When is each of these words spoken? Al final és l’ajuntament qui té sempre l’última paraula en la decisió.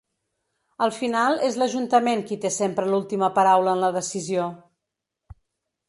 Al 0.85 0.93
final 0.99 1.37
és 1.49 1.59
l’ajuntament 1.63 2.25
qui 2.31 2.39
té 2.47 2.53
sempre 2.57 2.89
l’última 2.91 3.31
paraula 3.39 3.79
en 3.79 3.87
la 3.87 3.93
decisió. 4.01 4.53